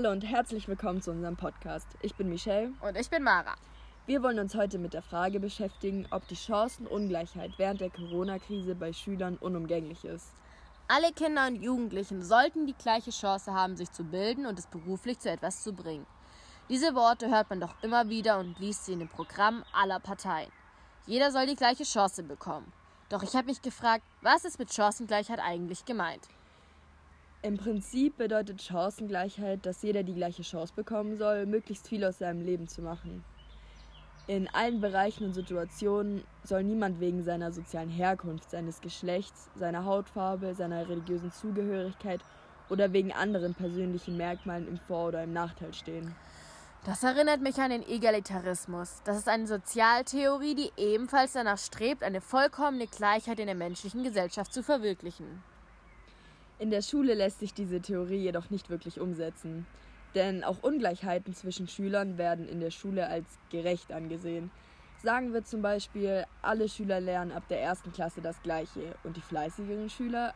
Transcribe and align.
Hallo 0.00 0.12
und 0.12 0.22
herzlich 0.22 0.66
willkommen 0.66 1.02
zu 1.02 1.10
unserem 1.10 1.36
Podcast. 1.36 1.86
Ich 2.00 2.14
bin 2.14 2.30
Michelle. 2.30 2.72
Und 2.80 2.96
ich 2.96 3.10
bin 3.10 3.22
Mara. 3.22 3.54
Wir 4.06 4.22
wollen 4.22 4.38
uns 4.38 4.54
heute 4.54 4.78
mit 4.78 4.94
der 4.94 5.02
Frage 5.02 5.40
beschäftigen, 5.40 6.06
ob 6.10 6.26
die 6.26 6.36
Chancenungleichheit 6.36 7.50
während 7.58 7.82
der 7.82 7.90
Corona-Krise 7.90 8.74
bei 8.74 8.94
Schülern 8.94 9.36
unumgänglich 9.36 10.06
ist. 10.06 10.32
Alle 10.88 11.12
Kinder 11.12 11.48
und 11.48 11.56
Jugendlichen 11.56 12.22
sollten 12.22 12.66
die 12.66 12.72
gleiche 12.72 13.10
Chance 13.10 13.52
haben, 13.52 13.76
sich 13.76 13.92
zu 13.92 14.02
bilden 14.02 14.46
und 14.46 14.58
es 14.58 14.68
beruflich 14.68 15.18
zu 15.18 15.28
etwas 15.28 15.62
zu 15.62 15.74
bringen. 15.74 16.06
Diese 16.70 16.94
Worte 16.94 17.28
hört 17.28 17.50
man 17.50 17.60
doch 17.60 17.74
immer 17.82 18.08
wieder 18.08 18.38
und 18.38 18.58
liest 18.58 18.86
sie 18.86 18.94
in 18.94 19.00
den 19.00 19.08
Programmen 19.08 19.64
aller 19.74 20.00
Parteien. 20.00 20.50
Jeder 21.04 21.30
soll 21.30 21.46
die 21.46 21.56
gleiche 21.56 21.84
Chance 21.84 22.22
bekommen. 22.22 22.72
Doch 23.10 23.22
ich 23.22 23.36
habe 23.36 23.48
mich 23.48 23.60
gefragt, 23.60 24.04
was 24.22 24.46
ist 24.46 24.58
mit 24.58 24.72
Chancengleichheit 24.72 25.40
eigentlich 25.40 25.84
gemeint? 25.84 26.26
Im 27.42 27.56
Prinzip 27.56 28.18
bedeutet 28.18 28.60
Chancengleichheit, 28.60 29.64
dass 29.64 29.82
jeder 29.82 30.02
die 30.02 30.14
gleiche 30.14 30.42
Chance 30.42 30.74
bekommen 30.76 31.16
soll, 31.16 31.46
möglichst 31.46 31.88
viel 31.88 32.04
aus 32.04 32.18
seinem 32.18 32.44
Leben 32.44 32.68
zu 32.68 32.82
machen. 32.82 33.24
In 34.26 34.46
allen 34.48 34.82
Bereichen 34.82 35.24
und 35.24 35.32
Situationen 35.32 36.22
soll 36.44 36.64
niemand 36.64 37.00
wegen 37.00 37.22
seiner 37.22 37.50
sozialen 37.50 37.88
Herkunft, 37.88 38.50
seines 38.50 38.82
Geschlechts, 38.82 39.48
seiner 39.54 39.86
Hautfarbe, 39.86 40.54
seiner 40.54 40.86
religiösen 40.86 41.32
Zugehörigkeit 41.32 42.20
oder 42.68 42.92
wegen 42.92 43.10
anderen 43.10 43.54
persönlichen 43.54 44.18
Merkmalen 44.18 44.68
im 44.68 44.78
Vor- 44.78 45.08
oder 45.08 45.24
im 45.24 45.32
Nachteil 45.32 45.72
stehen. 45.72 46.14
Das 46.84 47.02
erinnert 47.02 47.40
mich 47.40 47.58
an 47.58 47.70
den 47.70 47.88
Egalitarismus. 47.88 49.00
Das 49.04 49.16
ist 49.16 49.28
eine 49.28 49.46
Sozialtheorie, 49.46 50.54
die 50.54 50.72
ebenfalls 50.76 51.32
danach 51.32 51.58
strebt, 51.58 52.02
eine 52.02 52.20
vollkommene 52.20 52.86
Gleichheit 52.86 53.40
in 53.40 53.46
der 53.46 53.54
menschlichen 53.54 54.02
Gesellschaft 54.02 54.52
zu 54.52 54.62
verwirklichen. 54.62 55.42
In 56.60 56.68
der 56.68 56.82
Schule 56.82 57.14
lässt 57.14 57.40
sich 57.40 57.54
diese 57.54 57.80
Theorie 57.80 58.18
jedoch 58.18 58.50
nicht 58.50 58.68
wirklich 58.68 59.00
umsetzen. 59.00 59.66
Denn 60.14 60.44
auch 60.44 60.62
Ungleichheiten 60.62 61.32
zwischen 61.32 61.66
Schülern 61.66 62.18
werden 62.18 62.46
in 62.46 62.60
der 62.60 62.70
Schule 62.70 63.08
als 63.08 63.38
gerecht 63.48 63.90
angesehen. 63.92 64.50
Sagen 65.02 65.32
wir 65.32 65.42
zum 65.42 65.62
Beispiel, 65.62 66.26
alle 66.42 66.68
Schüler 66.68 67.00
lernen 67.00 67.32
ab 67.32 67.44
der 67.48 67.62
ersten 67.62 67.92
Klasse 67.92 68.20
das 68.20 68.42
Gleiche 68.42 68.94
und 69.04 69.16
die 69.16 69.22
fleißigeren 69.22 69.88
Schüler 69.88 70.34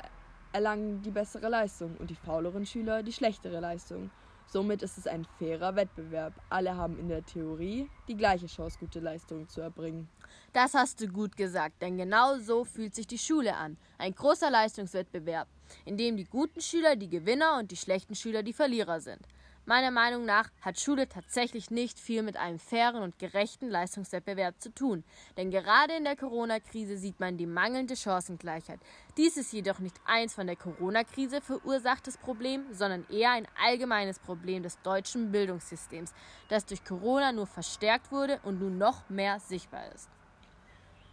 erlangen 0.54 1.02
die 1.02 1.10
bessere 1.10 1.50
Leistung 1.50 1.94
und 1.98 2.08
die 2.08 2.14
fauleren 2.14 2.64
Schüler 2.64 3.02
die 3.02 3.12
schlechtere 3.12 3.60
Leistung. 3.60 4.10
Somit 4.54 4.82
ist 4.82 4.98
es 4.98 5.08
ein 5.08 5.26
fairer 5.40 5.74
Wettbewerb. 5.74 6.32
Alle 6.48 6.76
haben 6.76 6.96
in 7.00 7.08
der 7.08 7.26
Theorie 7.26 7.90
die 8.06 8.16
gleiche 8.16 8.46
Chance, 8.46 8.78
gute 8.78 9.00
Leistungen 9.00 9.48
zu 9.48 9.60
erbringen. 9.60 10.08
Das 10.52 10.74
hast 10.74 11.00
du 11.00 11.08
gut 11.08 11.36
gesagt, 11.36 11.82
denn 11.82 11.98
genau 11.98 12.38
so 12.38 12.64
fühlt 12.64 12.94
sich 12.94 13.08
die 13.08 13.18
Schule 13.18 13.56
an. 13.56 13.76
Ein 13.98 14.14
großer 14.14 14.52
Leistungswettbewerb 14.52 15.48
in 15.84 15.96
dem 15.96 16.16
die 16.16 16.24
guten 16.24 16.60
Schüler 16.60 16.96
die 16.96 17.08
Gewinner 17.08 17.58
und 17.58 17.70
die 17.70 17.76
schlechten 17.76 18.14
Schüler 18.14 18.42
die 18.42 18.52
Verlierer 18.52 19.00
sind. 19.00 19.20
Meiner 19.66 19.90
Meinung 19.90 20.26
nach 20.26 20.50
hat 20.60 20.78
Schule 20.78 21.08
tatsächlich 21.08 21.70
nicht 21.70 21.98
viel 21.98 22.22
mit 22.22 22.36
einem 22.36 22.58
fairen 22.58 23.02
und 23.02 23.18
gerechten 23.18 23.70
Leistungswettbewerb 23.70 24.60
zu 24.60 24.74
tun, 24.74 25.04
denn 25.38 25.50
gerade 25.50 25.94
in 25.94 26.04
der 26.04 26.16
Corona-Krise 26.16 26.98
sieht 26.98 27.18
man 27.18 27.38
die 27.38 27.46
mangelnde 27.46 27.96
Chancengleichheit. 27.96 28.78
Dies 29.16 29.38
ist 29.38 29.54
jedoch 29.54 29.78
nicht 29.78 29.96
eins 30.04 30.34
von 30.34 30.46
der 30.46 30.56
Corona-Krise 30.56 31.40
verursachtes 31.40 32.18
Problem, 32.18 32.66
sondern 32.72 33.06
eher 33.08 33.30
ein 33.30 33.48
allgemeines 33.58 34.18
Problem 34.18 34.62
des 34.62 34.78
deutschen 34.82 35.32
Bildungssystems, 35.32 36.12
das 36.48 36.66
durch 36.66 36.84
Corona 36.84 37.32
nur 37.32 37.46
verstärkt 37.46 38.12
wurde 38.12 38.40
und 38.42 38.60
nun 38.60 38.76
noch 38.76 39.08
mehr 39.08 39.40
sichtbar 39.40 39.90
ist. 39.94 40.10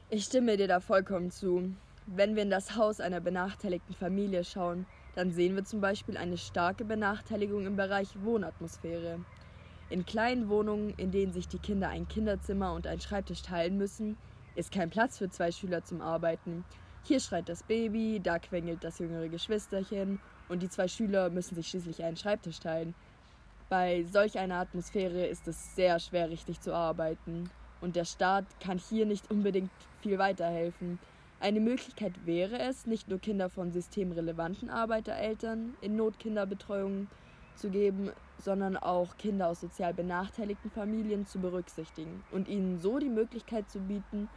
Ich 0.10 0.26
stimme 0.26 0.58
dir 0.58 0.68
da 0.68 0.82
vollkommen 0.82 1.32
zu. 1.32 1.74
Wenn 2.06 2.36
wir 2.36 2.44
in 2.44 2.50
das 2.50 2.76
Haus 2.76 3.00
einer 3.00 3.22
benachteiligten 3.22 3.96
Familie 3.96 4.44
schauen, 4.44 4.86
dann 5.16 5.32
sehen 5.32 5.56
wir 5.56 5.66
zum 5.66 5.82
Beispiel 5.82 6.18
eine 6.18 6.38
starke 6.38 6.86
Benachteiligung 6.86 7.66
im 7.66 7.76
Bereich 7.76 8.10
Wohnatmosphäre. 8.24 9.20
In 9.90 10.06
kleinen 10.06 10.48
Wohnungen, 10.48 10.94
in 10.98 11.12
denen 11.12 11.34
sich 11.34 11.48
die 11.48 11.60
Kinder 11.60 11.90
ein 11.90 12.08
Kinderzimmer 12.08 12.74
und 12.74 12.88
einen 12.88 13.02
Schreibtisch 13.02 13.42
teilen 13.42 13.78
müssen, 13.78 14.18
ist 14.56 14.72
kein 14.72 14.90
Platz 14.90 15.18
für 15.18 15.30
zwei 15.30 15.52
Schüler 15.52 15.84
zum 15.84 16.02
Arbeiten. 16.02 16.64
Hier 17.04 17.20
schreit 17.20 17.50
das 17.50 17.64
Baby, 17.64 18.20
da 18.22 18.40
quengelt 18.40 18.84
das 18.84 19.00
jüngere 19.00 19.28
Geschwisterchen 19.28 20.20
und 20.50 20.62
die 20.62 20.70
zwei 20.70 20.88
Schüler 20.88 21.30
müssen 21.30 21.56
sich 21.56 21.68
schließlich 21.68 22.04
einen 22.04 22.18
Schreibtisch 22.18 22.60
teilen. 22.60 22.94
Bei 23.70 24.04
solch 24.04 24.38
einer 24.38 24.60
Atmosphäre 24.60 25.26
ist 25.26 25.48
es 25.48 25.76
sehr 25.76 26.00
schwer, 26.00 26.30
richtig 26.30 26.60
zu 26.60 26.74
arbeiten. 26.74 27.50
Und 27.80 27.96
der 27.96 28.06
Staat 28.06 28.46
kann 28.60 28.78
hier 28.78 29.06
nicht 29.06 29.32
unbedingt 29.32 29.72
viel 30.02 30.20
weiterhelfen. 30.20 31.00
Eine 31.42 31.60
Möglichkeit 31.60 32.28
wäre 32.28 32.60
es, 32.60 32.86
nicht 32.86 33.08
nur 33.08 33.18
Kinder 33.18 33.50
von 33.50 33.72
systemrelevanten 33.72 34.70
Arbeitereltern 34.70 35.74
in 35.82 35.96
Notkinderbetreuung 35.96 37.08
zu 37.56 37.72
geben, 37.72 38.12
sondern 38.38 38.78
auch 38.78 39.18
Kinder 39.18 39.48
aus 39.48 39.62
sozial 39.62 39.92
benachteiligten 39.96 40.70
Familien 40.70 41.26
zu 41.26 41.40
berücksichtigen 41.40 42.24
und 42.32 42.48
ihnen 42.48 42.78
so 42.78 43.00
die 43.00 43.10
Möglichkeit 43.10 43.72
zu 43.72 43.80
bieten, 43.80 44.30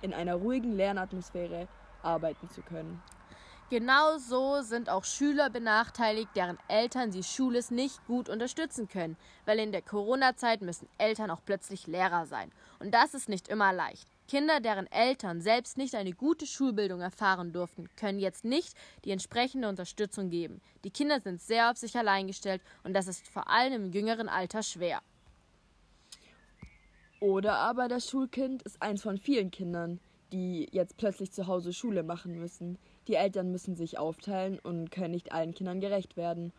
in 0.00 0.14
einer 0.14 0.36
ruhigen 0.36 0.76
Lernatmosphäre 0.76 1.66
arbeiten 2.04 2.48
zu 2.48 2.62
können. 2.62 3.02
Genau 3.68 4.18
so 4.18 4.62
sind 4.62 4.88
auch 4.88 5.04
Schüler 5.04 5.50
benachteiligt, 5.50 6.28
deren 6.36 6.58
Eltern 6.68 7.10
sie 7.10 7.24
schulisch 7.24 7.72
nicht 7.72 8.06
gut 8.06 8.28
unterstützen 8.28 8.88
können, 8.88 9.16
weil 9.44 9.58
in 9.58 9.72
der 9.72 9.82
Corona-Zeit 9.82 10.62
müssen 10.62 10.88
Eltern 10.98 11.32
auch 11.32 11.40
plötzlich 11.44 11.88
Lehrer 11.88 12.26
sein. 12.26 12.52
Und 12.78 12.94
das 12.94 13.12
ist 13.12 13.28
nicht 13.28 13.48
immer 13.48 13.72
leicht. 13.72 14.13
Kinder, 14.26 14.60
deren 14.60 14.90
Eltern 14.90 15.40
selbst 15.40 15.76
nicht 15.76 15.94
eine 15.94 16.12
gute 16.12 16.46
Schulbildung 16.46 17.00
erfahren 17.00 17.52
durften, 17.52 17.88
können 17.96 18.18
jetzt 18.18 18.44
nicht 18.44 18.74
die 19.04 19.10
entsprechende 19.10 19.68
Unterstützung 19.68 20.30
geben. 20.30 20.62
Die 20.84 20.90
Kinder 20.90 21.20
sind 21.20 21.42
sehr 21.42 21.70
auf 21.70 21.76
sich 21.76 21.96
allein 21.96 22.26
gestellt 22.26 22.62
und 22.84 22.94
das 22.94 23.06
ist 23.06 23.28
vor 23.28 23.48
allem 23.48 23.84
im 23.86 23.92
jüngeren 23.92 24.28
Alter 24.28 24.62
schwer. 24.62 25.02
Oder 27.20 27.56
aber 27.56 27.88
das 27.88 28.08
Schulkind 28.08 28.62
ist 28.62 28.80
eins 28.82 29.02
von 29.02 29.18
vielen 29.18 29.50
Kindern, 29.50 30.00
die 30.32 30.68
jetzt 30.72 30.96
plötzlich 30.96 31.32
zu 31.32 31.46
Hause 31.46 31.72
Schule 31.72 32.02
machen 32.02 32.38
müssen. 32.38 32.78
Die 33.08 33.14
Eltern 33.14 33.50
müssen 33.50 33.76
sich 33.76 33.98
aufteilen 33.98 34.58
und 34.58 34.90
können 34.90 35.12
nicht 35.12 35.32
allen 35.32 35.54
Kindern 35.54 35.80
gerecht 35.80 36.16
werden. 36.16 36.52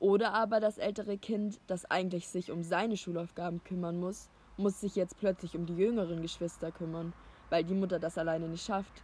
Oder 0.00 0.34
aber 0.34 0.60
das 0.60 0.78
ältere 0.78 1.16
Kind, 1.16 1.60
das 1.66 1.84
eigentlich 1.84 2.28
sich 2.28 2.50
um 2.50 2.62
seine 2.62 2.96
Schulaufgaben 2.96 3.62
kümmern 3.64 3.98
muss, 3.98 4.28
muss 4.56 4.80
sich 4.80 4.96
jetzt 4.96 5.18
plötzlich 5.18 5.56
um 5.56 5.66
die 5.66 5.76
jüngeren 5.76 6.22
Geschwister 6.22 6.70
kümmern, 6.70 7.12
weil 7.50 7.64
die 7.64 7.74
Mutter 7.74 7.98
das 7.98 8.18
alleine 8.18 8.48
nicht 8.48 8.64
schafft. 8.64 9.02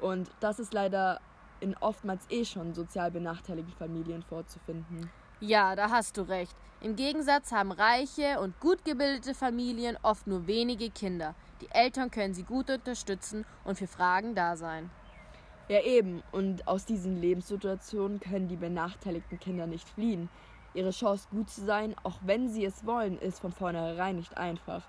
Und 0.00 0.30
das 0.40 0.58
ist 0.58 0.72
leider 0.72 1.20
in 1.60 1.76
oftmals 1.76 2.26
eh 2.30 2.44
schon 2.44 2.74
sozial 2.74 3.10
benachteiligten 3.10 3.74
Familien 3.74 4.22
vorzufinden. 4.22 5.10
Ja, 5.40 5.76
da 5.76 5.90
hast 5.90 6.16
du 6.16 6.22
recht. 6.22 6.56
Im 6.80 6.96
Gegensatz 6.96 7.52
haben 7.52 7.72
reiche 7.72 8.40
und 8.40 8.58
gut 8.60 8.84
gebildete 8.84 9.34
Familien 9.34 9.98
oft 10.02 10.26
nur 10.26 10.46
wenige 10.46 10.90
Kinder. 10.90 11.34
Die 11.60 11.68
Eltern 11.70 12.10
können 12.10 12.32
sie 12.32 12.42
gut 12.42 12.70
unterstützen 12.70 13.44
und 13.64 13.76
für 13.76 13.86
Fragen 13.86 14.34
da 14.34 14.56
sein. 14.56 14.90
Ja 15.68 15.82
eben, 15.82 16.22
und 16.32 16.66
aus 16.66 16.84
diesen 16.84 17.20
Lebenssituationen 17.20 18.18
können 18.18 18.48
die 18.48 18.56
benachteiligten 18.56 19.38
Kinder 19.38 19.66
nicht 19.66 19.88
fliehen. 19.88 20.28
Ihre 20.74 20.90
Chance 20.90 21.26
gut 21.30 21.50
zu 21.50 21.64
sein, 21.64 21.94
auch 22.04 22.18
wenn 22.24 22.48
sie 22.48 22.64
es 22.64 22.86
wollen, 22.86 23.18
ist 23.18 23.40
von 23.40 23.52
vornherein 23.52 24.16
nicht 24.16 24.36
einfach. 24.36 24.82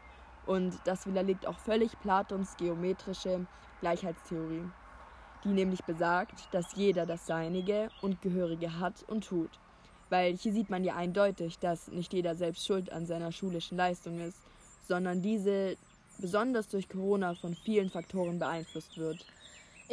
Und 0.45 0.77
das 0.85 1.05
widerlegt 1.07 1.47
auch 1.47 1.57
völlig 1.57 1.99
Platons 2.01 2.55
geometrische 2.57 3.45
Gleichheitstheorie, 3.79 4.63
die 5.43 5.49
nämlich 5.49 5.83
besagt, 5.83 6.47
dass 6.51 6.75
jeder 6.75 7.05
das 7.05 7.25
Seinige 7.25 7.89
und 8.01 8.22
Gehörige 8.22 8.79
hat 8.79 9.03
und 9.07 9.25
tut. 9.25 9.49
Weil 10.09 10.35
hier 10.35 10.51
sieht 10.51 10.69
man 10.69 10.83
ja 10.83 10.95
eindeutig, 10.95 11.57
dass 11.59 11.87
nicht 11.87 12.13
jeder 12.13 12.35
selbst 12.35 12.66
schuld 12.66 12.91
an 12.91 13.05
seiner 13.05 13.31
schulischen 13.31 13.77
Leistung 13.77 14.19
ist, 14.19 14.39
sondern 14.87 15.22
diese 15.22 15.77
besonders 16.19 16.67
durch 16.67 16.89
Corona 16.89 17.34
von 17.34 17.55
vielen 17.55 17.89
Faktoren 17.89 18.37
beeinflusst 18.37 18.97
wird. 18.97 19.25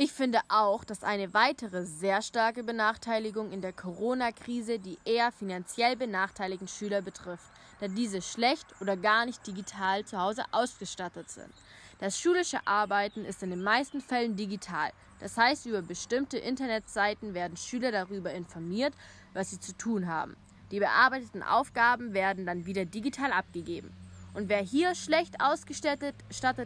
Ich 0.01 0.13
finde 0.13 0.39
auch, 0.49 0.85
dass 0.85 1.03
eine 1.03 1.35
weitere 1.35 1.85
sehr 1.85 2.23
starke 2.23 2.63
Benachteiligung 2.63 3.51
in 3.51 3.61
der 3.61 3.73
Corona-Krise 3.73 4.79
die 4.79 4.97
eher 5.05 5.33
finanziell 5.33 5.97
benachteiligten 5.97 6.69
Schüler 6.69 7.03
betrifft, 7.03 7.51
da 7.81 7.89
diese 7.89 8.23
schlecht 8.23 8.65
oder 8.81 8.97
gar 8.97 9.27
nicht 9.27 9.45
digital 9.45 10.05
zu 10.05 10.17
Hause 10.17 10.45
ausgestattet 10.53 11.31
sind. 11.31 11.53
Das 11.99 12.17
schulische 12.17 12.65
Arbeiten 12.65 13.25
ist 13.25 13.43
in 13.43 13.51
den 13.51 13.61
meisten 13.61 14.01
Fällen 14.01 14.37
digital. 14.37 14.93
Das 15.19 15.37
heißt, 15.37 15.67
über 15.67 15.83
bestimmte 15.83 16.39
Internetseiten 16.39 17.35
werden 17.35 17.57
Schüler 17.57 17.91
darüber 17.91 18.33
informiert, 18.33 18.95
was 19.35 19.51
sie 19.51 19.59
zu 19.59 19.77
tun 19.77 20.07
haben. 20.07 20.37
Die 20.71 20.79
bearbeiteten 20.79 21.43
Aufgaben 21.43 22.15
werden 22.15 22.47
dann 22.47 22.67
wieder 22.67 22.85
digital 22.85 23.33
abgegeben. 23.33 23.93
Und 24.33 24.49
wer 24.49 24.61
hier 24.61 24.95
schlecht 24.95 25.41
ausgestattet 25.41 26.15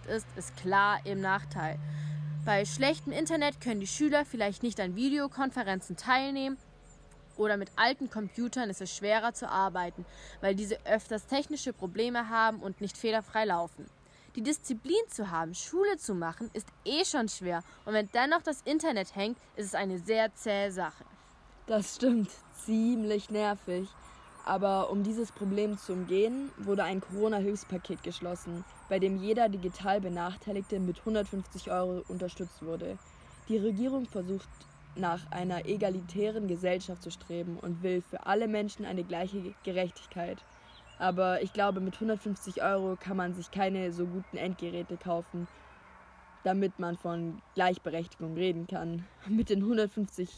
ist, 0.06 0.26
ist 0.36 0.54
klar 0.58 1.00
im 1.06 1.22
Nachteil. 1.22 1.78
Bei 2.44 2.64
schlechtem 2.64 3.12
Internet 3.12 3.60
können 3.60 3.78
die 3.78 3.86
Schüler 3.86 4.24
vielleicht 4.24 4.64
nicht 4.64 4.80
an 4.80 4.96
Videokonferenzen 4.96 5.96
teilnehmen 5.96 6.58
oder 7.36 7.56
mit 7.56 7.70
alten 7.76 8.10
Computern 8.10 8.68
ist 8.68 8.80
es 8.80 8.96
schwerer 8.96 9.32
zu 9.32 9.48
arbeiten, 9.48 10.04
weil 10.40 10.56
diese 10.56 10.84
öfters 10.84 11.26
technische 11.26 11.72
Probleme 11.72 12.30
haben 12.30 12.58
und 12.58 12.80
nicht 12.80 12.98
fehlerfrei 12.98 13.44
laufen. 13.44 13.86
Die 14.34 14.42
Disziplin 14.42 15.08
zu 15.08 15.30
haben, 15.30 15.54
Schule 15.54 15.98
zu 15.98 16.16
machen, 16.16 16.50
ist 16.52 16.66
eh 16.84 17.04
schon 17.04 17.28
schwer 17.28 17.62
und 17.84 17.94
wenn 17.94 18.10
dann 18.10 18.30
noch 18.30 18.42
das 18.42 18.62
Internet 18.62 19.14
hängt, 19.14 19.38
ist 19.54 19.66
es 19.66 19.74
eine 19.76 20.00
sehr 20.00 20.34
zähe 20.34 20.72
Sache. 20.72 21.04
Das 21.68 21.94
stimmt, 21.94 22.30
ziemlich 22.64 23.30
nervig. 23.30 23.88
Aber 24.44 24.90
um 24.90 25.04
dieses 25.04 25.30
Problem 25.30 25.78
zu 25.78 25.92
umgehen, 25.92 26.50
wurde 26.58 26.82
ein 26.82 27.00
Corona-Hilfspaket 27.00 28.02
geschlossen, 28.02 28.64
bei 28.88 28.98
dem 28.98 29.16
jeder 29.16 29.48
digital 29.48 30.00
Benachteiligte 30.00 30.80
mit 30.80 30.98
150 30.98 31.70
Euro 31.70 32.02
unterstützt 32.08 32.64
wurde. 32.64 32.98
Die 33.48 33.58
Regierung 33.58 34.06
versucht 34.06 34.48
nach 34.96 35.30
einer 35.30 35.66
egalitären 35.66 36.48
Gesellschaft 36.48 37.02
zu 37.02 37.10
streben 37.10 37.56
und 37.58 37.82
will 37.82 38.02
für 38.02 38.26
alle 38.26 38.48
Menschen 38.48 38.84
eine 38.84 39.04
gleiche 39.04 39.54
Gerechtigkeit. 39.62 40.38
Aber 40.98 41.42
ich 41.42 41.52
glaube, 41.52 41.80
mit 41.80 41.94
150 41.94 42.62
Euro 42.62 42.96
kann 42.96 43.16
man 43.16 43.34
sich 43.34 43.50
keine 43.50 43.92
so 43.92 44.06
guten 44.06 44.36
Endgeräte 44.36 44.96
kaufen, 44.96 45.48
damit 46.44 46.78
man 46.78 46.96
von 46.96 47.40
Gleichberechtigung 47.54 48.34
reden 48.34 48.66
kann. 48.66 49.04
Mit 49.28 49.50
den 49.50 49.60
150 49.60 50.28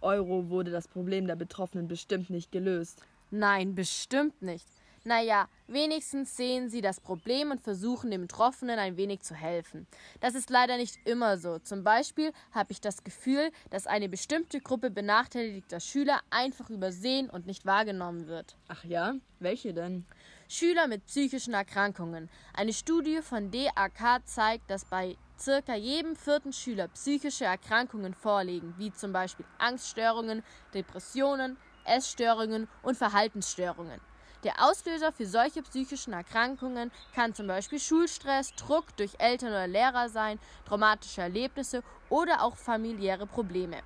Euro 0.00 0.48
wurde 0.48 0.70
das 0.70 0.88
Problem 0.88 1.26
der 1.26 1.36
Betroffenen 1.36 1.88
bestimmt 1.88 2.30
nicht 2.30 2.52
gelöst. 2.52 3.02
Nein, 3.36 3.74
bestimmt 3.74 4.42
nicht. 4.42 4.68
Naja, 5.02 5.48
wenigstens 5.66 6.36
sehen 6.36 6.70
sie 6.70 6.80
das 6.80 7.00
Problem 7.00 7.50
und 7.50 7.60
versuchen 7.60 8.12
den 8.12 8.20
Betroffenen 8.20 8.78
ein 8.78 8.96
wenig 8.96 9.22
zu 9.22 9.34
helfen. 9.34 9.88
Das 10.20 10.36
ist 10.36 10.50
leider 10.50 10.76
nicht 10.76 11.04
immer 11.04 11.36
so. 11.36 11.58
Zum 11.58 11.82
Beispiel 11.82 12.32
habe 12.52 12.70
ich 12.70 12.80
das 12.80 13.02
Gefühl, 13.02 13.50
dass 13.70 13.88
eine 13.88 14.08
bestimmte 14.08 14.60
Gruppe 14.60 14.88
benachteiligter 14.88 15.80
Schüler 15.80 16.20
einfach 16.30 16.70
übersehen 16.70 17.28
und 17.28 17.44
nicht 17.44 17.66
wahrgenommen 17.66 18.28
wird. 18.28 18.56
Ach 18.68 18.84
ja? 18.84 19.14
Welche 19.40 19.74
denn? 19.74 20.06
Schüler 20.48 20.86
mit 20.86 21.04
psychischen 21.06 21.54
Erkrankungen. 21.54 22.30
Eine 22.52 22.72
Studie 22.72 23.20
von 23.20 23.50
DAK 23.50 24.24
zeigt, 24.26 24.70
dass 24.70 24.84
bei 24.84 25.16
circa 25.38 25.74
jedem 25.74 26.14
vierten 26.14 26.52
Schüler 26.52 26.86
psychische 26.86 27.46
Erkrankungen 27.46 28.14
vorliegen, 28.14 28.74
wie 28.78 28.92
zum 28.92 29.12
Beispiel 29.12 29.44
Angststörungen, 29.58 30.44
Depressionen, 30.72 31.56
Essstörungen 31.84 32.68
und 32.82 32.96
Verhaltensstörungen. 32.96 34.00
Der 34.44 34.62
Auslöser 34.62 35.10
für 35.10 35.26
solche 35.26 35.62
psychischen 35.62 36.12
Erkrankungen 36.12 36.92
kann 37.14 37.34
zum 37.34 37.46
Beispiel 37.46 37.80
Schulstress, 37.80 38.54
Druck 38.54 38.94
durch 38.96 39.14
Eltern 39.18 39.48
oder 39.48 39.66
Lehrer 39.66 40.10
sein, 40.10 40.38
traumatische 40.66 41.22
Erlebnisse 41.22 41.82
oder 42.10 42.42
auch 42.42 42.56
familiäre 42.56 43.26
Probleme. 43.26 43.78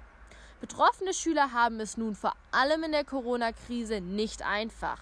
Betroffene 0.61 1.15
Schüler 1.15 1.53
haben 1.53 1.79
es 1.79 1.97
nun 1.97 2.17
vor 2.17 2.35
allem 2.51 2.83
in 2.83 2.91
der 2.91 3.05
Corona-Krise 3.05 4.01
nicht 4.01 4.43
einfach. 4.43 5.01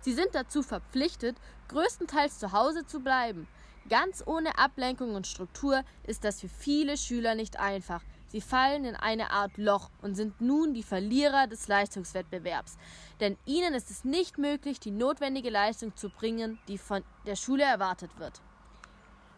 Sie 0.00 0.14
sind 0.14 0.34
dazu 0.34 0.62
verpflichtet, 0.62 1.36
größtenteils 1.68 2.38
zu 2.38 2.52
Hause 2.52 2.86
zu 2.86 3.00
bleiben. 3.00 3.46
Ganz 3.90 4.22
ohne 4.26 4.58
Ablenkung 4.58 5.14
und 5.14 5.26
Struktur 5.26 5.82
ist 6.04 6.24
das 6.24 6.40
für 6.40 6.48
viele 6.48 6.96
Schüler 6.96 7.34
nicht 7.34 7.58
einfach, 7.58 8.02
Sie 8.28 8.40
fallen 8.40 8.84
in 8.84 8.94
eine 8.94 9.30
Art 9.30 9.56
Loch 9.56 9.90
und 10.02 10.14
sind 10.14 10.40
nun 10.40 10.74
die 10.74 10.82
Verlierer 10.82 11.46
des 11.46 11.66
Leistungswettbewerbs. 11.66 12.76
Denn 13.20 13.36
ihnen 13.46 13.74
ist 13.74 13.90
es 13.90 14.04
nicht 14.04 14.38
möglich, 14.38 14.80
die 14.80 14.90
notwendige 14.90 15.50
Leistung 15.50 15.96
zu 15.96 16.10
bringen, 16.10 16.58
die 16.68 16.78
von 16.78 17.02
der 17.26 17.36
Schule 17.36 17.64
erwartet 17.64 18.18
wird. 18.18 18.42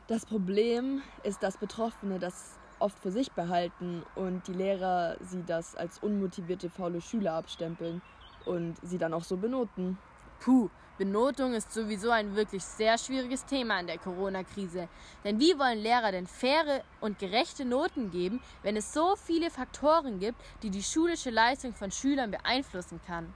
Das 0.09 0.27
Problem 0.27 1.03
ist, 1.23 1.43
dass 1.43 1.57
Betroffene 1.57 2.19
das 2.19 2.59
oft 2.81 2.99
für 2.99 3.13
sich 3.13 3.31
behalten 3.31 4.03
und 4.17 4.47
die 4.49 4.55
Lehrer 4.55 5.17
sie 5.21 5.45
das 5.45 5.77
als 5.77 5.99
unmotivierte 6.01 6.69
faule 6.69 7.01
Schüler 7.01 7.35
abstempeln 7.35 8.03
und 8.45 8.77
sie 8.83 8.99
dann 8.99 9.15
auch 9.15 9.23
so 9.23 9.37
benoten. 9.37 9.99
Puh, 10.41 10.69
Benotung 11.01 11.55
ist 11.55 11.73
sowieso 11.73 12.11
ein 12.11 12.37
wirklich 12.37 12.63
sehr 12.63 12.99
schwieriges 12.99 13.47
Thema 13.47 13.81
in 13.81 13.87
der 13.87 13.97
Corona-Krise. 13.97 14.87
Denn 15.25 15.41
wie 15.41 15.59
wollen 15.59 15.79
Lehrer 15.79 16.13
denn 16.13 16.27
faire 16.27 16.83
und 17.01 17.19
gerechte 17.19 17.65
Noten 17.65 18.11
geben, 18.11 18.43
wenn 18.63 18.77
es 18.77 18.93
so 18.93 19.17
viele 19.17 19.51
Faktoren 19.51 20.19
gibt, 20.19 20.39
die 20.63 20.69
die 20.69 20.83
schulische 20.83 21.31
Leistung 21.31 21.73
von 21.73 21.91
Schülern 21.91 22.31
beeinflussen 22.31 23.01
kann? 23.07 23.33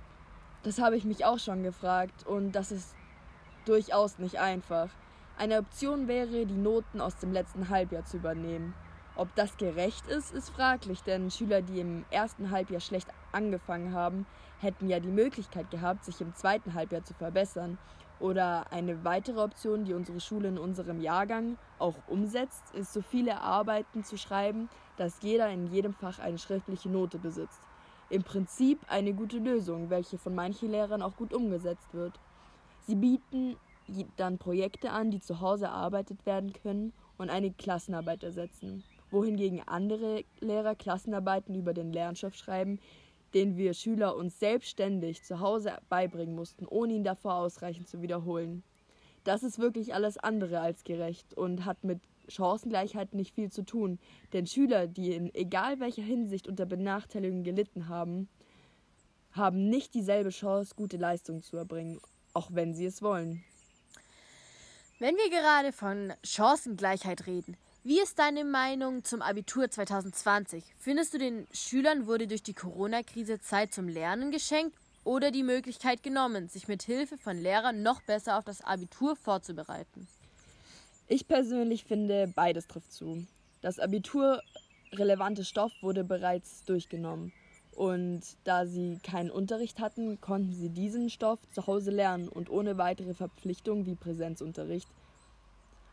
Das 0.63 0.79
habe 0.79 0.99
ich 0.99 1.07
mich 1.07 1.25
auch 1.25 1.39
schon 1.39 1.63
gefragt 1.63 2.27
und 2.27 2.53
das 2.53 2.71
ist 2.71 2.95
durchaus 3.65 4.19
nicht 4.19 4.39
einfach. 4.39 4.91
Eine 5.39 5.57
Option 5.61 6.07
wäre, 6.07 6.45
die 6.45 6.59
Noten 6.59 7.01
aus 7.01 7.17
dem 7.17 7.33
letzten 7.33 7.71
Halbjahr 7.71 8.05
zu 8.05 8.19
übernehmen. 8.19 8.75
Ob 9.17 9.35
das 9.37 9.57
gerecht 9.57 10.07
ist, 10.09 10.35
ist 10.35 10.51
fraglich, 10.51 11.03
denn 11.03 11.31
Schüler, 11.31 11.63
die 11.63 11.81
im 11.81 12.05
ersten 12.11 12.51
Halbjahr 12.51 12.83
schlecht 12.83 13.09
angefangen 13.35 13.93
haben, 13.93 14.27
hätten 14.61 14.89
ja 14.89 15.01
die 15.01 15.11
Möglichkeit 15.11 15.71
gehabt, 15.71 16.05
sich 16.05 16.21
im 16.21 16.35
zweiten 16.35 16.75
Halbjahr 16.75 17.05
zu 17.05 17.15
verbessern. 17.15 17.79
Oder 18.21 18.73
eine 18.73 19.05
weitere 19.05 19.41
Option, 19.41 19.85
die 19.85 19.93
unsere 19.93 20.21
Schule 20.21 20.49
in 20.49 20.57
unserem 20.57 21.01
Jahrgang 21.01 21.59
auch 21.79 21.97
umsetzt, 22.07 22.63
ist, 22.73 22.93
so 22.93 23.03
viele 23.03 23.41
Arbeiten 23.41 24.05
zu 24.05 24.17
schreiben, 24.17 24.69
dass 24.97 25.21
jeder 25.21 25.51
in 25.51 25.67
jedem 25.67 25.93
Fach 25.93 26.21
eine 26.21 26.39
schriftliche 26.39 26.89
Note 26.89 27.19
besitzt. 27.19 27.61
Im 28.11 28.23
Prinzip 28.23 28.81
eine 28.89 29.13
gute 29.13 29.39
Lösung, 29.39 29.91
welche 29.91 30.19
von 30.19 30.35
manchen 30.35 30.71
Lehrern 30.71 31.03
auch 31.03 31.17
gut 31.17 31.35
umgesetzt 31.35 31.93
wird. 31.93 32.13
Sie 32.87 32.95
bieten 32.95 33.57
dann 34.17 34.39
Projekte 34.39 34.91
an, 34.91 35.11
die 35.11 35.21
zu 35.21 35.41
Hause 35.41 35.67
erarbeitet 35.67 36.25
werden 36.25 36.53
können 36.53 36.93
und 37.19 37.31
eine 37.31 37.51
Klassenarbeit 37.51 38.23
ersetzen. 38.23 38.85
Wohingegen 39.11 39.63
andere 39.67 40.25
Lehrer 40.41 40.75
Klassenarbeiten 40.75 41.55
über 41.55 41.75
den 41.75 41.93
Lernstoff 41.93 42.35
schreiben, 42.35 42.79
den 43.35 43.57
wir 43.57 43.75
Schüler 43.75 44.17
uns 44.17 44.39
selbstständig 44.39 45.23
zu 45.25 45.41
Hause 45.41 45.77
beibringen 45.89 46.35
mussten, 46.35 46.67
ohne 46.67 46.95
ihn 46.95 47.05
davor 47.05 47.35
ausreichend 47.35 47.89
zu 47.89 48.01
wiederholen. 48.01 48.63
Das 49.25 49.43
ist 49.43 49.59
wirklich 49.59 49.95
alles 49.95 50.19
andere 50.19 50.61
als 50.61 50.85
gerecht 50.85 51.35
und 51.35 51.65
hat 51.65 51.83
mit 51.83 52.01
Chancengleichheit 52.29 53.15
nicht 53.15 53.35
viel 53.35 53.51
zu 53.51 53.65
tun, 53.65 53.99
denn 54.33 54.47
Schüler, 54.47 54.87
die 54.87 55.15
in 55.15 55.35
egal 55.35 55.81
welcher 55.81 56.03
Hinsicht 56.03 56.49
unter 56.49 56.67
Benachteiligung 56.67 57.43
gelitten 57.43 57.89
haben, 57.89 58.29
haben 59.33 59.69
nicht 59.69 59.95
dieselbe 59.95 60.31
Chance, 60.31 60.75
gute 60.77 60.97
Leistungen 60.97 61.43
zu 61.43 61.57
erbringen, 61.57 61.99
auch 62.35 62.51
wenn 62.53 62.75
sie 62.75 62.87
es 62.87 63.03
wollen. 63.03 63.43
Wenn 65.01 65.17
wir 65.17 65.29
gerade 65.29 65.73
von 65.73 66.13
Chancengleichheit 66.25 67.27
reden, 67.27 67.57
wie 67.85 68.01
ist 68.01 68.19
deine 68.19 68.45
Meinung 68.45 69.05
zum 69.05 69.21
Abitur 69.21 69.71
2020? 69.71 70.65
Findest 70.79 71.13
du, 71.13 71.19
den 71.19 71.47
Schülern 71.53 72.07
wurde 72.07 72.27
durch 72.27 72.43
die 72.43 72.55
Corona-Krise 72.55 73.41
Zeit 73.41 73.75
zum 73.75 73.89
Lernen 73.89 74.31
geschenkt 74.31 74.75
oder 75.05 75.31
die 75.31 75.43
Möglichkeit 75.43 76.03
genommen, 76.03 76.49
sich 76.49 76.67
mit 76.67 76.83
Hilfe 76.83 77.19
von 77.19 77.37
Lehrern 77.37 77.83
noch 77.83 78.01
besser 78.01 78.39
auf 78.39 78.45
das 78.45 78.63
Abitur 78.63 79.17
vorzubereiten? 79.17 80.09
Ich 81.09 81.29
persönlich 81.29 81.85
finde, 81.85 82.33
beides 82.35 82.67
trifft 82.67 82.91
zu. 82.91 83.27
Das 83.61 83.79
Abitur 83.79 84.41
relevante 84.93 85.45
Stoff 85.45 85.73
wurde 85.83 86.05
bereits 86.05 86.65
durchgenommen. 86.65 87.35
Und 87.73 88.23
da 88.45 88.65
sie 88.65 88.99
keinen 89.03 89.31
Unterricht 89.31 89.79
hatten, 89.79 90.23
konnten 90.23 90.55
sie 90.55 90.71
diesen 90.71 91.11
Stoff 91.11 91.41
zu 91.51 91.67
Hause 91.67 91.91
lernen 91.91 92.29
und 92.29 92.49
ohne 92.49 92.79
weitere 92.79 93.13
Verpflichtung 93.13 93.85
wie 93.85 93.95
Präsenzunterricht 93.95 94.89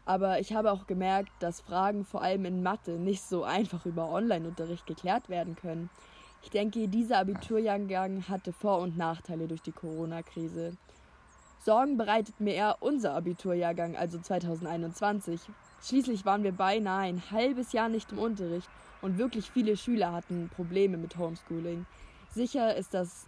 aber 0.05 0.39
ich 0.39 0.53
habe 0.53 0.71
auch 0.71 0.87
gemerkt, 0.87 1.31
dass 1.39 1.61
Fragen 1.61 2.05
vor 2.05 2.21
allem 2.21 2.45
in 2.45 2.63
Mathe 2.63 2.93
nicht 2.93 3.21
so 3.21 3.43
einfach 3.43 3.85
über 3.85 4.09
Online-Unterricht 4.09 4.85
geklärt 4.85 5.29
werden 5.29 5.55
können. 5.55 5.89
Ich 6.43 6.49
denke, 6.49 6.87
dieser 6.87 7.19
Abiturjahrgang 7.19 8.27
hatte 8.27 8.51
Vor- 8.51 8.79
und 8.79 8.97
Nachteile 8.97 9.47
durch 9.47 9.61
die 9.61 9.71
Corona-Krise. 9.71 10.75
Sorgen 11.63 11.97
bereitet 11.97 12.39
mir 12.39 12.55
eher 12.55 12.77
unser 12.79 13.13
Abiturjahrgang, 13.13 13.95
also 13.95 14.17
2021. 14.17 15.39
Schließlich 15.83 16.25
waren 16.25 16.43
wir 16.43 16.51
beinahe 16.51 17.07
ein 17.07 17.21
halbes 17.29 17.71
Jahr 17.71 17.89
nicht 17.89 18.11
im 18.11 18.17
Unterricht 18.17 18.67
und 19.03 19.19
wirklich 19.19 19.51
viele 19.51 19.77
Schüler 19.77 20.11
hatten 20.11 20.49
Probleme 20.55 20.97
mit 20.97 21.17
Homeschooling. 21.17 21.85
Sicher 22.31 22.75
ist, 22.75 22.95
dass 22.95 23.27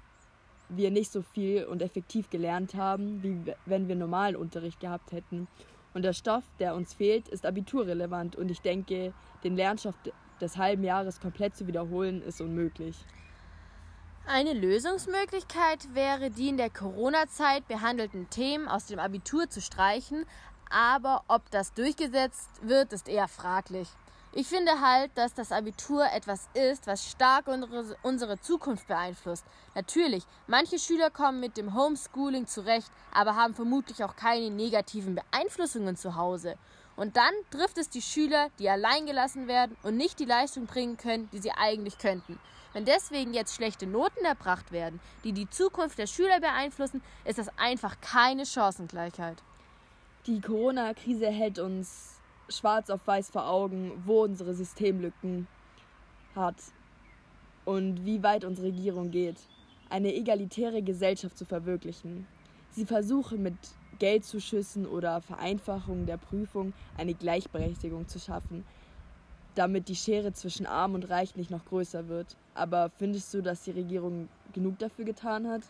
wir 0.70 0.90
nicht 0.90 1.12
so 1.12 1.22
viel 1.22 1.66
und 1.66 1.82
effektiv 1.82 2.30
gelernt 2.30 2.74
haben, 2.74 3.22
wie 3.22 3.54
wenn 3.66 3.88
wir 3.88 3.96
normalen 3.96 4.36
Unterricht 4.36 4.80
gehabt 4.80 5.12
hätten. 5.12 5.48
Und 5.94 6.04
der 6.04 6.14
Stoff, 6.14 6.44
der 6.60 6.76
uns 6.76 6.94
fehlt, 6.94 7.28
ist 7.28 7.46
abiturrelevant 7.46 8.36
und 8.36 8.50
ich 8.50 8.62
denke, 8.62 9.14
den 9.44 9.56
Lernstoff 9.56 9.96
des 10.42 10.58
halben 10.58 10.84
Jahres 10.84 11.20
komplett 11.20 11.56
zu 11.56 11.68
wiederholen, 11.68 12.22
ist 12.22 12.42
unmöglich. 12.42 12.98
Eine 14.26 14.54
Lösungsmöglichkeit 14.54 15.94
wäre, 15.94 16.30
die 16.30 16.48
in 16.48 16.58
der 16.58 16.70
Corona-Zeit 16.70 17.68
behandelten 17.68 18.30
Themen 18.30 18.68
aus 18.68 18.86
dem 18.86 19.00
Abitur 19.00 19.50
zu 19.50 19.62
streichen, 19.62 20.26
aber 20.70 21.24
ob 21.28 21.52
das 21.52 21.74
durchgesetzt 21.74 22.50
wird, 22.62 22.94
ist 22.94 23.10
eher 23.10 23.28
fraglich. 23.28 23.90
Ich 24.36 24.48
finde 24.48 24.82
halt, 24.82 25.12
dass 25.14 25.36
das 25.36 25.52
Abitur 25.52 26.12
etwas 26.12 26.50
ist, 26.56 26.88
was 26.88 27.08
stark 27.08 27.46
unsere, 28.02 28.42
Zukunft 28.42 28.88
beeinflusst. 28.88 29.46
Natürlich, 29.76 30.24
manche 30.48 30.80
Schüler 30.80 31.12
kommen 31.12 31.40
mit 31.40 31.56
dem 31.56 31.76
Homeschooling 31.76 32.48
zurecht, 32.48 32.90
aber 33.14 33.36
haben 33.36 33.54
vermutlich 33.54 34.04
auch 34.04 34.16
keine 34.16 34.50
negativen 34.50 35.14
Beeinflussungen 35.14 35.96
zu 35.98 36.16
Hause. 36.16 36.58
Und 36.96 37.16
dann 37.16 37.32
trifft 37.52 37.78
es 37.78 37.90
die 37.90 38.02
Schüler, 38.02 38.50
die 38.58 38.68
allein 38.70 39.06
gelassen 39.06 39.48
werden 39.48 39.78
und 39.84 39.98
nicht 39.98 40.20
die 40.20 40.26
Leistung 40.26 40.66
bringen 40.66 40.98
können, 40.98 41.30
die 41.32 41.40
sie 41.40 41.52
eigentlich 41.52 42.00
könnten. 42.00 42.40
Wenn 42.74 42.86
deswegen 42.86 43.36
jetzt 43.36 43.54
schlechte 43.54 43.86
Noten 43.86 44.26
erbracht 44.26 44.72
werden, 44.72 45.00
die 45.24 45.34
die 45.34 45.48
Zukunft 45.48 46.00
der 46.00 46.08
Schüler 46.08 46.40
beeinflussen, 46.40 47.04
ist 47.24 47.38
das 47.38 47.56
einfach 47.60 48.02
keine 48.02 48.48
Chancengleichheit. 48.48 49.38
Die 50.26 50.42
Corona-Krise 50.42 51.28
hält 51.28 51.60
uns 51.60 52.14
schwarz 52.58 52.90
auf 52.90 53.06
weiß 53.06 53.30
vor 53.30 53.48
Augen, 53.50 53.92
wo 54.06 54.24
unsere 54.24 54.54
Systemlücken 54.54 55.48
hat 56.36 56.56
und 57.66 58.06
wie 58.06 58.24
weit 58.24 58.46
unsere 58.46 58.68
Regierung 58.68 59.12
geht. 59.12 59.38
eine 59.94 60.14
egalitäre 60.16 60.82
Gesellschaft 60.82 61.38
zu 61.38 61.46
verwirklichen. 61.46 62.26
Sie 62.72 62.86
versuchen 62.86 63.44
mit 63.44 63.54
Geldzuschüssen 64.00 64.88
oder 64.88 65.22
Vereinfachung 65.22 66.08
der 66.08 66.18
Prüfung 66.18 66.74
eine 66.98 67.14
Gleichberechtigung 67.14 68.08
zu 68.08 68.20
schaffen, 68.20 68.66
damit 69.54 69.90
die 69.90 69.96
Schere 69.96 70.34
zwischen 70.34 70.66
Arm 70.66 70.96
und 70.96 71.12
Reich 71.12 71.36
nicht 71.36 71.52
noch 71.52 71.64
größer 71.66 72.08
wird. 72.08 72.36
Aber 72.56 72.90
findest 72.98 73.32
du, 73.36 73.44
dass 73.44 73.62
die 73.62 73.72
Regierung 73.72 74.30
genug 74.52 74.80
dafür 74.80 75.06
getan 75.06 75.48
hat? 75.48 75.62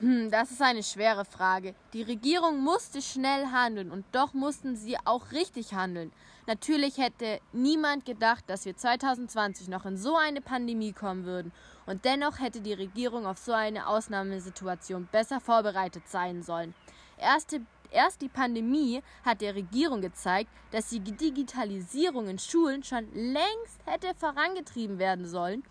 Hm, 0.00 0.30
das 0.30 0.50
ist 0.50 0.60
eine 0.60 0.82
schwere 0.82 1.24
Frage. 1.24 1.74
Die 1.94 2.02
Regierung 2.02 2.62
musste 2.62 3.00
schnell 3.00 3.46
handeln 3.46 3.90
und 3.90 4.04
doch 4.12 4.34
mussten 4.34 4.76
sie 4.76 4.98
auch 5.06 5.32
richtig 5.32 5.72
handeln. 5.72 6.12
Natürlich 6.46 6.98
hätte 6.98 7.40
niemand 7.52 8.04
gedacht, 8.04 8.44
dass 8.46 8.66
wir 8.66 8.76
2020 8.76 9.68
noch 9.68 9.86
in 9.86 9.96
so 9.96 10.14
eine 10.14 10.42
Pandemie 10.42 10.92
kommen 10.92 11.24
würden 11.24 11.50
und 11.86 12.04
dennoch 12.04 12.40
hätte 12.40 12.60
die 12.60 12.74
Regierung 12.74 13.24
auf 13.26 13.38
so 13.38 13.52
eine 13.52 13.86
Ausnahmesituation 13.86 15.08
besser 15.10 15.40
vorbereitet 15.40 16.02
sein 16.08 16.42
sollen. 16.42 16.74
Erste 17.16 17.62
Erst 17.92 18.20
die 18.20 18.28
Pandemie 18.28 19.00
hat 19.24 19.40
der 19.40 19.54
Regierung 19.54 20.00
gezeigt, 20.00 20.50
dass 20.72 20.88
die 20.88 20.98
Digitalisierung 20.98 22.28
in 22.28 22.38
Schulen 22.38 22.82
schon 22.82 23.06
längst 23.14 23.80
hätte 23.86 24.12
vorangetrieben 24.18 24.98
werden 24.98 25.24
sollen 25.24 25.62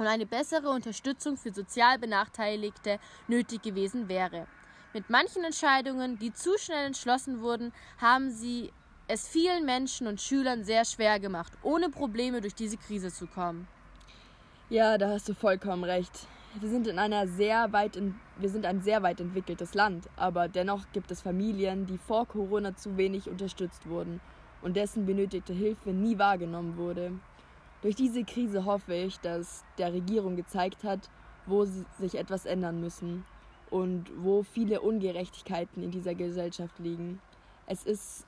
und 0.00 0.06
eine 0.06 0.24
bessere 0.24 0.70
Unterstützung 0.70 1.36
für 1.36 1.52
sozial 1.52 1.98
Benachteiligte 1.98 2.98
nötig 3.28 3.60
gewesen 3.60 4.08
wäre. 4.08 4.46
Mit 4.94 5.10
manchen 5.10 5.44
Entscheidungen, 5.44 6.18
die 6.18 6.32
zu 6.32 6.56
schnell 6.56 6.86
entschlossen 6.86 7.42
wurden, 7.42 7.72
haben 8.00 8.30
sie 8.30 8.72
es 9.08 9.28
vielen 9.28 9.66
Menschen 9.66 10.06
und 10.06 10.20
Schülern 10.20 10.64
sehr 10.64 10.86
schwer 10.86 11.20
gemacht, 11.20 11.52
ohne 11.62 11.90
Probleme 11.90 12.40
durch 12.40 12.54
diese 12.54 12.78
Krise 12.78 13.12
zu 13.12 13.26
kommen. 13.26 13.68
Ja, 14.70 14.96
da 14.96 15.10
hast 15.10 15.28
du 15.28 15.34
vollkommen 15.34 15.84
recht. 15.84 16.26
Wir 16.58 16.70
sind 16.70 16.86
in 16.86 16.98
einer 16.98 17.28
sehr 17.28 17.70
weit 17.72 17.94
in, 17.94 18.18
wir 18.38 18.48
sind 18.48 18.64
ein 18.64 18.80
sehr 18.80 19.02
weit 19.02 19.20
entwickeltes 19.20 19.74
Land, 19.74 20.08
aber 20.16 20.48
dennoch 20.48 20.84
gibt 20.94 21.10
es 21.10 21.20
Familien, 21.20 21.86
die 21.86 21.98
vor 21.98 22.26
Corona 22.26 22.74
zu 22.74 22.96
wenig 22.96 23.28
unterstützt 23.28 23.86
wurden 23.86 24.20
und 24.62 24.76
dessen 24.76 25.04
benötigte 25.04 25.52
Hilfe 25.52 25.90
nie 25.90 26.18
wahrgenommen 26.18 26.76
wurde. 26.76 27.12
Durch 27.82 27.96
diese 27.96 28.24
Krise 28.24 28.66
hoffe 28.66 28.94
ich, 28.94 29.18
dass 29.20 29.64
der 29.78 29.92
Regierung 29.92 30.36
gezeigt 30.36 30.84
hat, 30.84 31.08
wo 31.46 31.64
sich 31.64 32.14
etwas 32.14 32.44
ändern 32.44 32.80
müssen 32.80 33.24
und 33.70 34.10
wo 34.22 34.42
viele 34.42 34.82
Ungerechtigkeiten 34.82 35.82
in 35.82 35.90
dieser 35.90 36.14
Gesellschaft 36.14 36.78
liegen. 36.78 37.20
Es 37.66 37.84
ist 37.84 38.26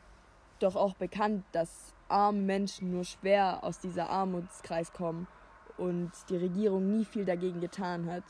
doch 0.58 0.76
auch 0.76 0.94
bekannt, 0.94 1.44
dass 1.52 1.94
arme 2.08 2.40
Menschen 2.40 2.92
nur 2.92 3.04
schwer 3.04 3.62
aus 3.62 3.78
dieser 3.78 4.08
Armutskreis 4.08 4.92
kommen 4.92 5.26
und 5.76 6.10
die 6.30 6.36
Regierung 6.36 6.90
nie 6.90 7.04
viel 7.04 7.24
dagegen 7.24 7.60
getan 7.60 8.06
hat. 8.10 8.24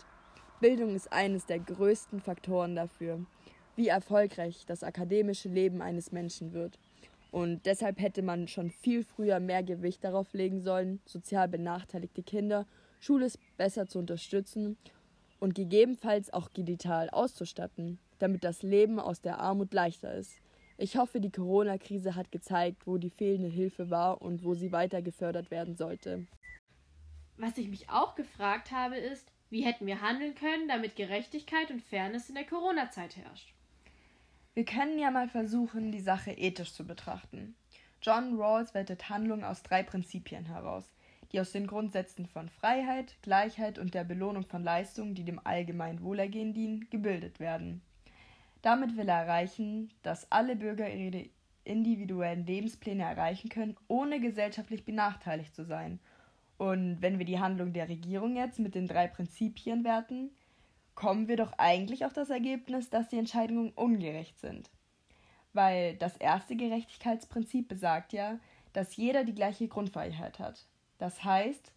Bildung 0.61 0.95
ist 0.95 1.13
eines 1.13 1.47
der 1.47 1.59
größten 1.59 2.21
Faktoren 2.21 2.75
dafür, 2.75 3.21
wie 3.77 3.89
erfolgreich 3.89 4.65
das 4.67 4.83
akademische 4.83 5.49
Leben 5.49 5.83
eines 5.83 6.13
Menschen 6.13 6.53
wird. 6.53 6.79
Und 7.33 7.65
deshalb 7.65 7.99
hätte 7.99 8.21
man 8.21 8.47
schon 8.47 8.71
viel 8.71 9.03
früher 9.03 9.41
mehr 9.41 9.63
Gewicht 9.63 10.05
darauf 10.05 10.35
legen 10.35 10.61
sollen, 10.61 11.01
sozial 11.07 11.49
benachteiligte 11.49 12.23
Kinder 12.23 12.67
schulisch 13.01 13.35
besser 13.57 13.89
zu 13.89 13.99
unterstützen 13.99 14.77
und 15.41 15.55
gegebenenfalls 15.55 16.33
auch 16.33 16.49
digital 16.49 17.09
auszustatten, 17.09 17.99
damit 18.19 18.45
das 18.45 18.63
Leben 18.63 19.01
aus 19.01 19.23
der 19.23 19.39
Armut 19.39 19.73
leichter 19.73 20.15
ist. 20.15 20.41
Ich 20.77 20.97
hoffe, 20.99 21.21
die 21.21 21.33
Corona-Krise 21.33 22.15
hat 22.15 22.31
gezeigt, 22.31 22.87
wo 22.87 22.99
die 22.99 23.11
fehlende 23.11 23.49
Hilfe 23.49 23.89
war 23.89 24.21
und 24.21 24.45
wo 24.45 24.55
sie 24.55 24.71
weiter 24.71 25.01
gefördert 25.01 25.51
werden 25.51 25.75
sollte. 25.75 26.27
Was 27.39 27.57
ich 27.57 27.69
mich 27.69 27.89
auch 27.89 28.15
gefragt 28.15 28.73
habe, 28.73 28.97
ist, 28.97 29.33
wie 29.49 29.65
hätten 29.65 29.87
wir 29.87 30.03
handeln 30.03 30.35
können, 30.35 30.69
damit 30.69 30.97
Gerechtigkeit 30.97 31.71
und 31.71 31.81
Fairness 31.83 32.29
in 32.29 32.35
der 32.35 32.47
Corona-Zeit 32.47 33.17
herrscht? 33.17 33.55
Wir 34.55 34.67
können 34.67 34.99
ja 34.99 35.11
mal 35.11 35.29
versuchen, 35.29 35.93
die 35.93 36.01
Sache 36.01 36.33
ethisch 36.33 36.75
zu 36.75 36.87
betrachten. 36.87 37.55
John 38.03 38.39
Rawls 38.39 38.75
wertet 38.75 39.09
Handlungen 39.09 39.45
aus 39.45 39.63
drei 39.63 39.83
Prinzipien 39.83 40.45
heraus, 40.45 40.93
die 41.33 41.41
aus 41.41 41.53
den 41.53 41.67
Grundsätzen 41.67 42.27
von 42.27 42.51
Freiheit, 42.51 43.17
Gleichheit 43.23 43.79
und 43.79 43.95
der 43.95 44.05
Belohnung 44.05 44.45
von 44.45 44.63
Leistungen, 44.63 45.15
die 45.15 45.25
dem 45.25 45.41
allgemeinen 45.43 46.03
Wohlergehen 46.03 46.53
dienen, 46.53 46.87
gebildet 46.91 47.41
werden. 47.41 47.81
Damit 48.61 48.99
will 48.99 49.09
er 49.09 49.23
erreichen, 49.23 49.91
dass 50.03 50.31
alle 50.31 50.55
Bürger 50.55 50.93
ihre 50.93 51.31
individuellen 51.65 52.45
Lebenspläne 52.45 53.05
erreichen 53.05 53.49
können, 53.49 53.77
ohne 53.89 54.21
gesellschaftlich 54.21 54.85
benachteiligt 54.85 55.55
zu 55.55 55.65
sein. 55.65 55.99
Und 56.59 57.01
wenn 57.01 57.19
wir 57.19 57.25
die 57.25 57.41
Handlung 57.41 57.73
der 57.73 57.89
Regierung 57.89 58.37
jetzt 58.37 58.59
mit 58.59 58.75
den 58.75 58.87
drei 58.87 59.07
Prinzipien 59.07 59.83
werten, 59.83 60.31
kommen 60.95 61.29
wir 61.29 61.37
doch 61.37 61.53
eigentlich 61.59 62.05
auf 62.05 62.13
das 62.13 62.31
Ergebnis, 62.31 62.91
dass 62.91 63.09
die 63.09 63.19
Entscheidungen 63.19 63.71
ungerecht 63.71 64.39
sind. 64.39 64.71
Weil 65.53 65.97
das 65.97 66.17
erste 66.17 66.57
Gerechtigkeitsprinzip 66.57 67.69
besagt 67.69 68.13
ja, 68.13 68.39
dass 68.73 68.97
jeder 68.97 69.25
die 69.25 69.35
gleiche 69.35 69.69
Grundfreiheit 69.69 70.39
hat. 70.39 70.67
Das 70.99 71.25
heißt, 71.25 71.73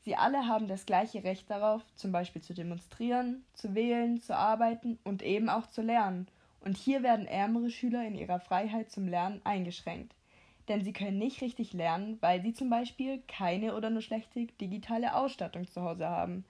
sie 0.00 0.16
alle 0.16 0.46
haben 0.46 0.68
das 0.68 0.86
gleiche 0.86 1.24
Recht 1.24 1.50
darauf, 1.50 1.82
zum 1.94 2.12
Beispiel 2.12 2.42
zu 2.42 2.54
demonstrieren, 2.54 3.44
zu 3.54 3.74
wählen, 3.74 4.20
zu 4.20 4.36
arbeiten 4.36 4.98
und 5.02 5.22
eben 5.22 5.48
auch 5.48 5.66
zu 5.66 5.82
lernen. 5.82 6.28
Und 6.60 6.76
hier 6.76 7.02
werden 7.02 7.26
ärmere 7.26 7.70
Schüler 7.70 8.04
in 8.06 8.14
ihrer 8.14 8.38
Freiheit 8.38 8.90
zum 8.90 9.08
Lernen 9.08 9.40
eingeschränkt. 9.44 10.14
Denn 10.68 10.84
sie 10.84 10.92
können 10.92 11.18
nicht 11.18 11.40
richtig 11.40 11.72
lernen, 11.72 12.18
weil 12.20 12.42
sie 12.42 12.52
zum 12.52 12.70
Beispiel 12.70 13.22
keine 13.26 13.74
oder 13.74 13.90
nur 13.90 14.02
schlechte 14.02 14.46
digitale 14.60 15.14
Ausstattung 15.14 15.66
zu 15.66 15.82
Hause 15.82 16.08
haben. 16.08 16.44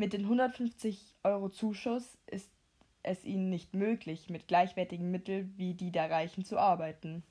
Mit 0.00 0.14
den 0.14 0.22
150 0.22 1.14
Euro 1.24 1.50
Zuschuss 1.50 2.16
ist 2.24 2.50
es 3.02 3.22
ihnen 3.22 3.50
nicht 3.50 3.74
möglich, 3.74 4.30
mit 4.30 4.48
gleichwertigen 4.48 5.10
Mitteln 5.10 5.52
wie 5.58 5.74
die 5.74 5.92
der 5.92 6.10
Reichen 6.10 6.42
zu 6.42 6.56
arbeiten. 6.56 7.22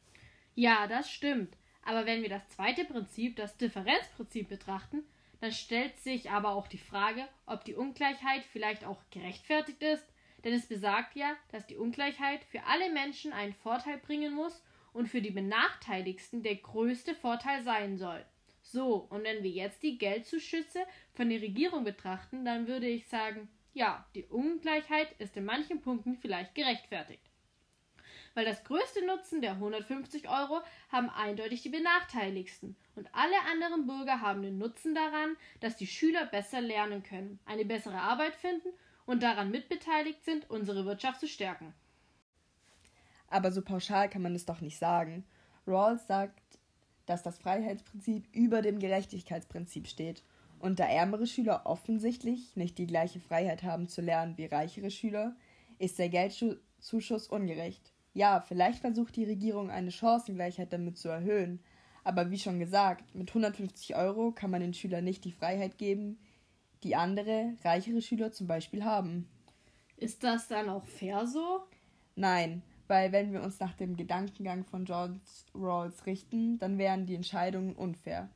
Ja, 0.53 0.85
das 0.85 1.09
stimmt. 1.09 1.57
Aber 1.83 2.05
wenn 2.05 2.21
wir 2.21 2.29
das 2.29 2.47
zweite 2.49 2.85
Prinzip, 2.85 3.37
das 3.37 3.57
Differenzprinzip, 3.57 4.49
betrachten, 4.49 5.01
dann 5.41 5.51
stellt 5.51 5.97
sich 5.97 6.29
aber 6.29 6.51
auch 6.51 6.67
die 6.67 6.77
Frage, 6.77 7.27
ob 7.47 7.65
die 7.65 7.73
Ungleichheit 7.73 8.43
vielleicht 8.51 8.85
auch 8.85 9.01
gerechtfertigt 9.09 9.81
ist, 9.81 10.05
denn 10.43 10.53
es 10.53 10.67
besagt 10.67 11.15
ja, 11.15 11.35
dass 11.51 11.65
die 11.65 11.77
Ungleichheit 11.77 12.43
für 12.51 12.63
alle 12.65 12.93
Menschen 12.93 13.33
einen 13.33 13.53
Vorteil 13.53 13.97
bringen 13.97 14.35
muss 14.35 14.63
und 14.93 15.07
für 15.07 15.23
die 15.23 15.31
Benachteiligsten 15.31 16.43
der 16.43 16.57
größte 16.57 17.15
Vorteil 17.15 17.63
sein 17.63 17.97
soll. 17.97 18.23
So, 18.71 19.07
und 19.09 19.23
wenn 19.23 19.41
wir 19.41 19.49
jetzt 19.49 19.81
die 19.81 19.97
Geldzuschüsse 19.97 20.85
von 21.13 21.27
der 21.29 21.41
Regierung 21.41 21.83
betrachten, 21.83 22.45
dann 22.45 22.67
würde 22.67 22.85
ich 22.85 23.07
sagen, 23.07 23.49
ja, 23.73 24.05
die 24.13 24.25
Ungleichheit 24.25 25.11
ist 25.17 25.35
in 25.37 25.45
manchen 25.45 25.81
Punkten 25.81 26.17
vielleicht 26.17 26.53
gerechtfertigt. 26.53 27.23
Weil 28.35 28.45
das 28.45 28.63
größte 28.63 29.03
Nutzen 29.07 29.41
der 29.41 29.53
150 29.53 30.29
Euro 30.29 30.61
haben 30.91 31.09
eindeutig 31.09 31.63
die 31.63 31.69
Benachteiligsten 31.69 32.75
und 32.95 33.09
alle 33.11 33.41
anderen 33.51 33.87
Bürger 33.87 34.21
haben 34.21 34.43
den 34.43 34.59
Nutzen 34.59 34.93
daran, 34.93 35.35
dass 35.61 35.75
die 35.75 35.87
Schüler 35.87 36.27
besser 36.27 36.61
lernen 36.61 37.01
können, 37.01 37.39
eine 37.45 37.65
bessere 37.65 37.99
Arbeit 37.99 38.35
finden 38.35 38.69
und 39.07 39.23
daran 39.23 39.49
mitbeteiligt 39.49 40.23
sind, 40.23 40.47
unsere 40.47 40.85
Wirtschaft 40.85 41.21
zu 41.21 41.27
stärken. 41.27 41.73
Aber 43.29 43.51
so 43.51 43.63
pauschal 43.63 44.11
kann 44.11 44.21
man 44.21 44.35
es 44.35 44.45
doch 44.45 44.61
nicht 44.61 44.77
sagen. 44.77 45.25
Rawls 45.65 46.05
sagt, 46.05 46.58
dass 47.09 47.23
das 47.23 47.39
Freiheitsprinzip 47.39 48.27
über 48.33 48.61
dem 48.61 48.77
Gerechtigkeitsprinzip 48.79 49.87
steht 49.87 50.23
und 50.59 50.79
da 50.79 50.85
ärmere 50.85 51.25
Schüler 51.25 51.63
offensichtlich 51.65 52.55
nicht 52.55 52.77
die 52.77 52.85
gleiche 52.85 53.19
Freiheit 53.19 53.63
haben 53.63 53.87
zu 53.87 54.01
lernen 54.01 54.37
wie 54.37 54.45
reichere 54.45 54.91
Schüler, 54.91 55.35
ist 55.79 55.97
der 55.97 56.09
Geldzuschuss 56.09 57.27
ungerecht. 57.27 57.93
Ja, 58.13 58.41
vielleicht 58.41 58.79
versucht 58.79 59.15
die 59.15 59.23
Regierung 59.23 59.71
eine 59.71 59.91
Chancengleichheit 59.91 60.71
damit 60.71 60.97
zu 60.97 61.09
erhöhen, 61.09 61.61
aber 62.03 62.29
wie 62.29 62.39
schon 62.39 62.59
gesagt, 62.59 63.15
mit 63.15 63.29
150 63.29 63.95
Euro 63.95 64.31
kann 64.31 64.51
man 64.51 64.61
den 64.61 64.73
Schülern 64.73 65.03
nicht 65.03 65.25
die 65.25 65.31
Freiheit 65.31 65.77
geben, 65.77 66.19
die 66.83 66.95
andere, 66.95 67.55
reichere 67.63 68.01
Schüler 68.01 68.31
zum 68.31 68.47
Beispiel 68.47 68.83
haben. 68.83 69.27
Ist 69.97 70.23
das 70.23 70.47
dann 70.47 70.69
auch 70.69 70.85
fair 70.85 71.25
so? 71.25 71.61
Nein, 72.15 72.61
weil 72.89 73.11
wenn 73.11 73.31
wir 73.31 73.43
uns 73.43 73.59
nach 73.59 73.75
dem 73.75 73.95
Gedankengang 73.95 74.65
von 74.65 74.83
George 74.83 75.19
Rawls 75.53 76.07
richten, 76.07 76.57
dann 76.57 76.79
wären 76.79 77.05
die 77.05 77.13
Entscheidungen 77.13 77.75
unfair. 77.75 78.29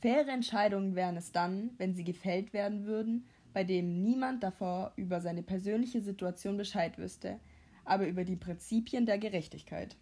Faire 0.00 0.28
Entscheidungen 0.28 0.96
wären 0.96 1.16
es 1.16 1.30
dann, 1.30 1.70
wenn 1.78 1.94
sie 1.94 2.04
gefällt 2.04 2.52
werden 2.52 2.86
würden, 2.86 3.28
bei 3.52 3.62
dem 3.62 4.02
niemand 4.02 4.42
davor 4.42 4.92
über 4.96 5.20
seine 5.20 5.44
persönliche 5.44 6.00
Situation 6.00 6.56
Bescheid 6.56 6.98
wüsste, 6.98 7.38
aber 7.84 8.08
über 8.08 8.24
die 8.24 8.36
Prinzipien 8.36 9.06
der 9.06 9.18
Gerechtigkeit. 9.18 9.96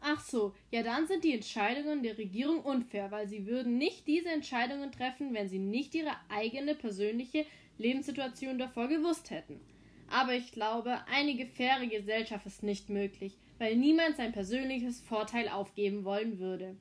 Ach 0.00 0.20
so, 0.20 0.54
ja 0.72 0.82
dann 0.82 1.06
sind 1.06 1.22
die 1.22 1.32
Entscheidungen 1.32 2.02
der 2.02 2.18
Regierung 2.18 2.60
unfair, 2.60 3.12
weil 3.12 3.28
sie 3.28 3.46
würden 3.46 3.78
nicht 3.78 4.06
diese 4.08 4.30
Entscheidungen 4.30 4.90
treffen, 4.90 5.32
wenn 5.32 5.48
sie 5.48 5.60
nicht 5.60 5.94
ihre 5.94 6.12
eigene 6.28 6.74
persönliche 6.74 7.46
Lebenssituation 7.78 8.58
davor 8.58 8.88
gewusst 8.88 9.30
hätten. 9.30 9.60
Aber 10.10 10.34
ich 10.34 10.52
glaube, 10.52 10.98
eine 11.10 11.46
faire 11.46 11.86
Gesellschaft 11.86 12.46
ist 12.46 12.62
nicht 12.62 12.90
möglich, 12.90 13.38
weil 13.58 13.76
niemand 13.76 14.16
sein 14.16 14.32
persönliches 14.32 15.00
Vorteil 15.00 15.48
aufgeben 15.48 16.04
wollen 16.04 16.38
würde. 16.38 16.76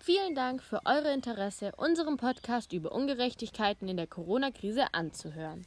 Vielen 0.00 0.34
Dank 0.34 0.62
für 0.62 0.80
eure 0.84 1.12
Interesse, 1.14 1.72
unserem 1.76 2.18
Podcast 2.18 2.72
über 2.72 2.92
Ungerechtigkeiten 2.92 3.88
in 3.88 3.96
der 3.96 4.06
Corona-Krise 4.06 4.92
anzuhören. 4.92 5.66